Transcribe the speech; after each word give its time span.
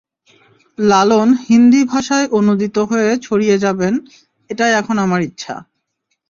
লালন 0.77 1.29
হিন্দি 1.45 1.81
ভাষায় 1.83 2.27
অনূদিত 2.31 2.77
হয়ে 2.89 3.09
ছড়িয়ে 3.21 3.55
যাবেন, 3.57 3.93
এটাই 4.49 4.71
এখন 4.73 4.95
আমার 4.97 5.21
ইচ্ছা। 5.21 5.55